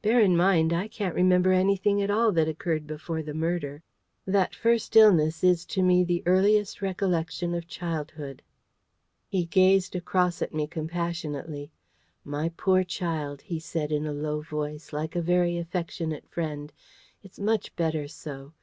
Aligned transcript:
Bear 0.00 0.20
in 0.20 0.34
mind, 0.38 0.72
I 0.72 0.88
can't 0.88 1.14
remember 1.14 1.52
anything 1.52 2.00
at 2.00 2.10
all 2.10 2.32
that 2.32 2.48
occurred 2.48 2.86
before 2.86 3.22
the 3.22 3.34
murder. 3.34 3.82
That 4.26 4.54
first 4.54 4.96
illness 4.96 5.44
is 5.44 5.66
to 5.66 5.82
me 5.82 6.02
the 6.02 6.22
earliest 6.24 6.80
recollection 6.80 7.52
of 7.54 7.66
childhood." 7.68 8.40
He 9.28 9.44
gazed 9.44 9.94
across 9.94 10.40
at 10.40 10.54
me 10.54 10.66
compassionately. 10.66 11.72
"My 12.24 12.52
poor 12.56 12.84
child," 12.84 13.42
he 13.42 13.58
said 13.60 13.92
in 13.92 14.06
a 14.06 14.14
low 14.14 14.40
voice, 14.40 14.94
like 14.94 15.14
a 15.14 15.20
very 15.20 15.58
affectionate 15.58 16.26
friend, 16.26 16.72
"it's 17.22 17.38
much 17.38 17.76
better 17.76 18.08
so. 18.08 18.54